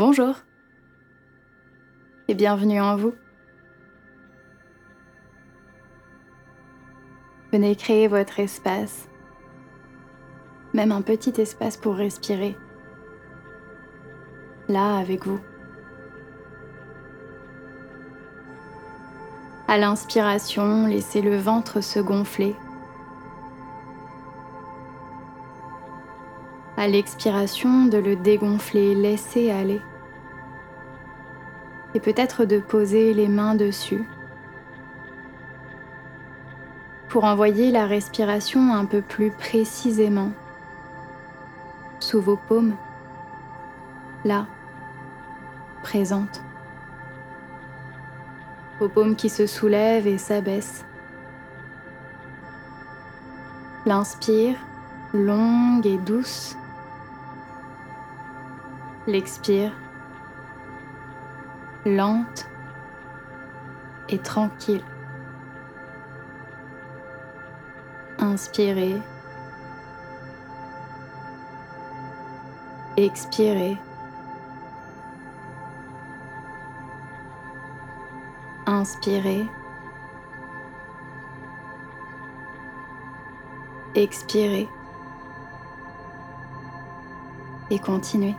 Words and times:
Bonjour 0.00 0.34
et 2.26 2.32
bienvenue 2.32 2.80
en 2.80 2.96
vous. 2.96 3.12
Venez 7.52 7.76
créer 7.76 8.08
votre 8.08 8.40
espace, 8.40 9.10
même 10.72 10.90
un 10.90 11.02
petit 11.02 11.38
espace 11.38 11.76
pour 11.76 11.96
respirer, 11.96 12.56
là 14.68 14.96
avec 14.96 15.26
vous. 15.26 15.40
À 19.68 19.76
l'inspiration, 19.76 20.86
laissez 20.86 21.20
le 21.20 21.36
ventre 21.36 21.82
se 21.82 22.00
gonfler. 22.00 22.56
À 26.78 26.88
l'expiration, 26.88 27.84
de 27.84 27.98
le 27.98 28.16
dégonfler, 28.16 28.94
laissez 28.94 29.50
aller. 29.50 29.82
Et 31.94 32.00
peut-être 32.00 32.44
de 32.44 32.58
poser 32.58 33.14
les 33.14 33.28
mains 33.28 33.54
dessus 33.54 34.04
pour 37.08 37.24
envoyer 37.24 37.72
la 37.72 37.86
respiration 37.86 38.72
un 38.72 38.84
peu 38.84 39.02
plus 39.02 39.32
précisément 39.32 40.30
sous 41.98 42.20
vos 42.20 42.36
paumes, 42.36 42.76
là, 44.24 44.46
présentes. 45.82 46.40
Vos 48.78 48.88
paumes 48.88 49.16
qui 49.16 49.28
se 49.28 49.46
soulèvent 49.46 50.06
et 50.06 50.18
s'abaissent. 50.18 50.84
L'inspire, 53.86 54.56
longue 55.12 55.86
et 55.86 55.98
douce. 55.98 56.56
L'expire, 59.06 59.72
lente 61.86 62.46
et 64.08 64.18
tranquille. 64.18 64.84
Inspirez. 68.18 69.00
Expirez. 72.96 73.78
Inspirez. 78.66 79.46
Expirez. 83.94 84.68
Et 87.70 87.78
continuez. 87.78 88.36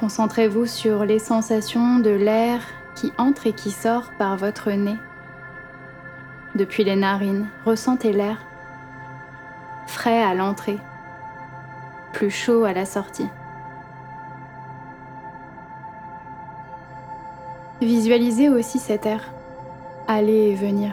Concentrez-vous 0.00 0.66
sur 0.66 1.04
les 1.04 1.18
sensations 1.18 1.98
de 1.98 2.10
l'air 2.10 2.60
qui 2.94 3.12
entre 3.18 3.48
et 3.48 3.52
qui 3.52 3.72
sort 3.72 4.12
par 4.16 4.36
votre 4.36 4.70
nez. 4.70 4.96
Depuis 6.54 6.84
les 6.84 6.94
narines, 6.94 7.48
ressentez 7.64 8.12
l'air 8.12 8.38
frais 9.88 10.22
à 10.22 10.34
l'entrée, 10.34 10.78
plus 12.12 12.30
chaud 12.30 12.64
à 12.64 12.72
la 12.72 12.84
sortie. 12.84 13.28
Visualisez 17.80 18.48
aussi 18.48 18.78
cet 18.78 19.04
air 19.04 19.32
aller 20.06 20.50
et 20.50 20.54
venir, 20.54 20.92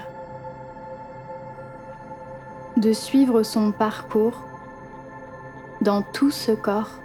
de 2.77 2.91
suivre 2.91 3.43
son 3.43 3.71
parcours 3.71 4.43
dans 5.81 6.01
tout 6.01 6.31
ce 6.31 6.51
corps 6.51 6.99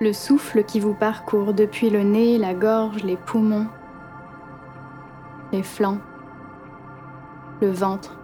le 0.00 0.12
souffle 0.12 0.64
qui 0.64 0.78
vous 0.78 0.94
parcourt 0.94 1.54
depuis 1.54 1.88
le 1.88 2.02
nez, 2.02 2.36
la 2.36 2.52
gorge, 2.52 3.02
les 3.02 3.16
poumons, 3.16 3.66
les 5.52 5.62
flancs, 5.62 6.00
le 7.62 7.70
ventre 7.70 8.18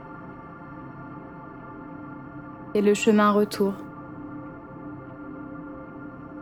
et 2.75 2.82
le 2.82 2.93
chemin 2.93 3.31
retour 3.31 3.72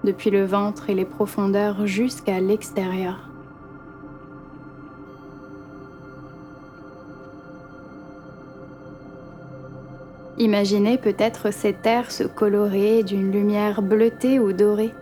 depuis 0.03 0.31
le 0.31 0.45
ventre 0.45 0.91
et 0.91 0.95
les 0.95 1.05
profondeurs 1.05 1.87
jusqu'à 1.87 2.41
l'extérieur. 2.41 3.29
Imaginez 10.39 10.97
peut-être 10.97 11.53
cet 11.53 11.85
air 11.85 12.11
se 12.11 12.25
colorer 12.25 13.03
d'une 13.03 13.31
lumière 13.31 13.83
bleutée 13.83 14.41
ou 14.41 14.55
dorée 14.55 14.95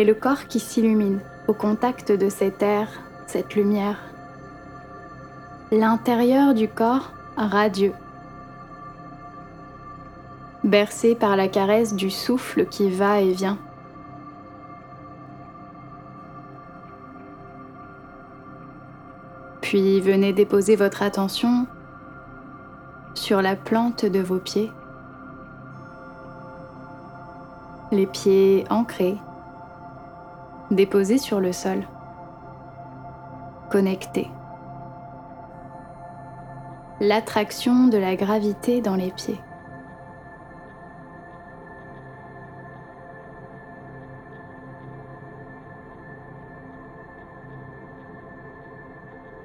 et 0.00 0.04
le 0.04 0.14
corps 0.14 0.46
qui 0.46 0.60
s'illumine 0.60 1.20
au 1.46 1.52
contact 1.52 2.10
de 2.10 2.30
cet 2.30 2.62
air, 2.62 2.88
cette 3.26 3.54
lumière. 3.54 3.98
L'intérieur 5.70 6.54
du 6.54 6.68
corps 6.68 7.12
radieux, 7.36 7.92
bercé 10.64 11.14
par 11.14 11.36
la 11.36 11.48
caresse 11.48 11.94
du 11.94 12.08
souffle 12.08 12.64
qui 12.64 12.88
va 12.90 13.20
et 13.20 13.32
vient. 13.32 13.58
Puis 19.60 20.00
venez 20.00 20.32
déposer 20.32 20.76
votre 20.76 21.02
attention 21.02 21.66
sur 23.12 23.42
la 23.42 23.54
plante 23.54 24.06
de 24.06 24.20
vos 24.20 24.38
pieds, 24.38 24.72
les 27.92 28.06
pieds 28.06 28.64
ancrés 28.70 29.18
déposé 30.70 31.18
sur 31.18 31.40
le 31.40 31.52
sol, 31.52 31.82
connecté. 33.70 34.28
L'attraction 37.00 37.88
de 37.88 37.98
la 37.98 38.14
gravité 38.14 38.80
dans 38.80 38.94
les 38.94 39.10
pieds. 39.10 39.40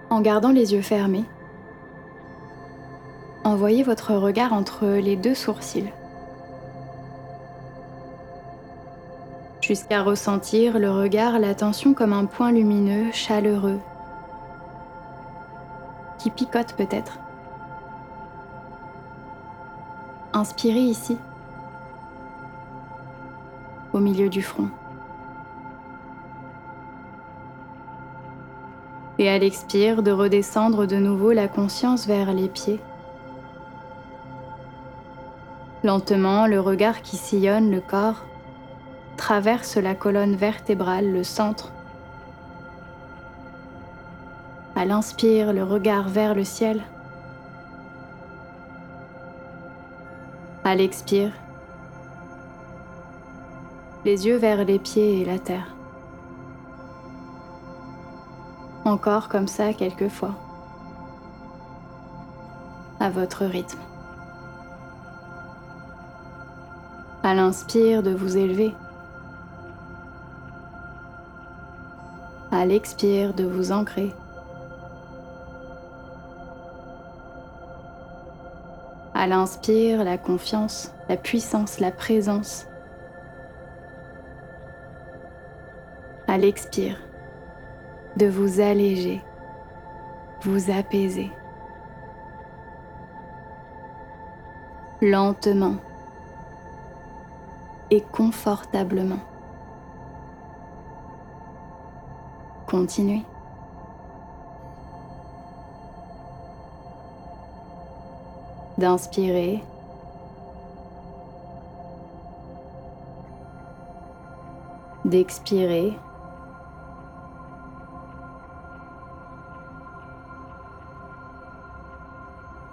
En 0.09 0.21
gardant 0.21 0.51
les 0.51 0.73
yeux 0.73 0.81
fermés, 0.81 1.25
envoyez 3.43 3.83
votre 3.83 4.13
regard 4.13 4.53
entre 4.53 4.85
les 4.85 5.15
deux 5.15 5.35
sourcils. 5.35 5.91
Jusqu'à 9.65 10.03
ressentir 10.03 10.77
le 10.77 10.91
regard, 10.91 11.39
l'attention 11.39 11.95
comme 11.95 12.13
un 12.13 12.25
point 12.25 12.51
lumineux, 12.51 13.11
chaleureux, 13.11 13.79
qui 16.19 16.29
picote 16.29 16.73
peut-être. 16.73 17.17
Inspirez 20.33 20.81
ici, 20.81 21.17
au 23.93 23.99
milieu 23.99 24.29
du 24.29 24.43
front. 24.43 24.69
Et 29.17 29.29
à 29.29 29.39
l'expire, 29.39 30.03
de 30.03 30.11
redescendre 30.11 30.85
de 30.85 30.97
nouveau 30.97 31.31
la 31.31 31.47
conscience 31.47 32.05
vers 32.05 32.33
les 32.33 32.49
pieds. 32.49 32.81
Lentement, 35.83 36.45
le 36.45 36.59
regard 36.59 37.01
qui 37.01 37.15
sillonne 37.15 37.71
le 37.71 37.79
corps 37.79 38.25
traverse 39.17 39.77
la 39.77 39.95
colonne 39.95 40.35
vertébrale, 40.35 41.11
le 41.11 41.23
centre. 41.23 41.71
À 44.75 44.85
l'inspire, 44.85 45.53
le 45.53 45.63
regard 45.63 46.09
vers 46.09 46.35
le 46.35 46.43
ciel. 46.43 46.81
À 50.63 50.75
l'expire, 50.75 51.31
les 54.03 54.27
yeux 54.27 54.37
vers 54.37 54.65
les 54.65 54.79
pieds 54.79 55.21
et 55.21 55.25
la 55.25 55.39
terre. 55.39 55.75
Encore 58.83 59.29
comme 59.29 59.47
ça 59.47 59.73
quelquefois, 59.73 60.35
à 62.99 63.09
votre 63.09 63.45
rythme. 63.45 63.79
À 67.23 67.33
l'inspire, 67.33 68.03
de 68.03 68.13
vous 68.13 68.37
élever. 68.37 68.75
À 72.65 72.67
l'expire 72.67 73.35
de 73.35 73.43
vous 73.43 73.71
ancrer. 73.71 74.11
À 79.13 79.27
l'inspire, 79.27 80.03
la 80.03 80.17
confiance, 80.17 80.91
la 81.07 81.15
puissance, 81.15 81.79
la 81.79 81.91
présence. 81.91 82.65
À 86.27 86.39
l'expire, 86.39 86.97
de 88.17 88.25
vous 88.25 88.59
alléger, 88.59 89.21
vous 90.41 90.71
apaiser. 90.71 91.29
Lentement 95.03 95.75
et 97.91 98.01
confortablement. 98.01 99.34
Continuez. 102.75 103.21
D'inspirer 108.77 109.63
d'expirer. 115.05 115.97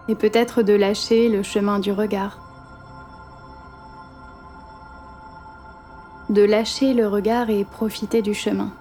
Et 0.08 0.16
peut-être 0.16 0.62
de 0.62 0.72
lâcher 0.72 1.28
le 1.28 1.44
chemin 1.44 1.78
du 1.78 1.93
regard. 1.93 2.40
De 6.28 6.43
lâcher 6.43 6.93
le 6.93 7.06
regard 7.06 7.50
et 7.50 7.64
profiter 7.64 8.20
du 8.20 8.34
chemin. 8.34 8.72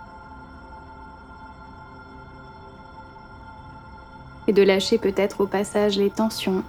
Et 4.51 4.53
de 4.53 4.63
lâcher 4.63 4.98
peut-être 4.98 5.39
au 5.39 5.48
passage 5.48 5.98
les 5.98 6.09
tensions, 6.09 6.65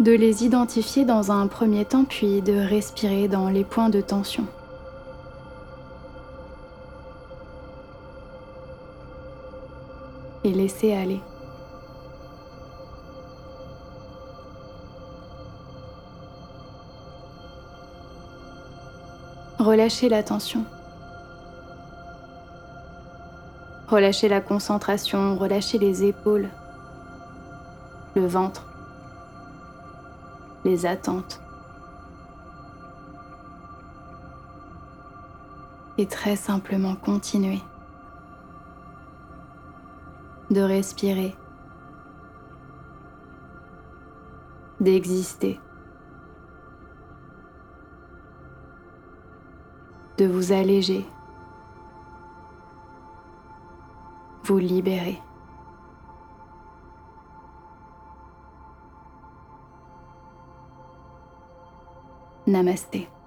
de 0.00 0.10
les 0.10 0.44
identifier 0.44 1.04
dans 1.04 1.30
un 1.30 1.46
premier 1.46 1.84
temps 1.84 2.04
puis 2.04 2.42
de 2.42 2.54
respirer 2.54 3.28
dans 3.28 3.48
les 3.48 3.62
points 3.62 3.88
de 3.88 4.00
tension. 4.00 4.46
Et 10.42 10.50
laisser 10.50 10.92
aller. 10.92 11.20
Relâchez 19.60 20.08
la 20.08 20.24
tension. 20.24 20.64
Relâchez 23.88 24.28
la 24.28 24.40
concentration, 24.40 25.36
relâchez 25.36 25.78
les 25.78 26.04
épaules, 26.04 26.48
le 28.14 28.26
ventre 28.26 28.68
les 30.64 30.86
attentes. 30.86 31.40
Et 35.96 36.06
très 36.06 36.36
simplement 36.36 36.94
continuer 36.94 37.60
de 40.50 40.60
respirer, 40.60 41.34
d'exister, 44.80 45.60
de 50.18 50.26
vous 50.26 50.52
alléger, 50.52 51.04
vous 54.48 54.58
libérer. 54.58 55.20
Namaste. 62.46 63.17